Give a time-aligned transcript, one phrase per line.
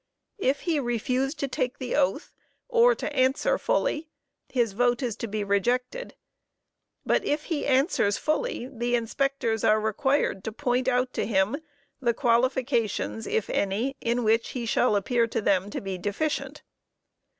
[0.39, 2.33] If he refuse to take the oath,
[2.67, 4.07] or to answer fully,
[4.49, 6.15] his vote is to be rejected;
[7.05, 11.57] but if he answers fully, the inspectors are required to point out to him
[12.01, 16.63] the qualifications, if any, in which he shall appear to them to be deficient.